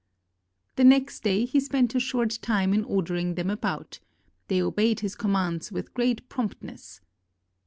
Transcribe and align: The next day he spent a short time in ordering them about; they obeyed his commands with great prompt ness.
The 0.77 0.83
next 0.83 1.21
day 1.23 1.45
he 1.45 1.59
spent 1.59 1.93
a 1.93 1.99
short 1.99 2.39
time 2.41 2.73
in 2.73 2.83
ordering 2.85 3.35
them 3.35 3.51
about; 3.51 3.99
they 4.47 4.59
obeyed 4.59 5.01
his 5.01 5.13
commands 5.13 5.71
with 5.71 5.93
great 5.93 6.27
prompt 6.27 6.63
ness. 6.63 7.01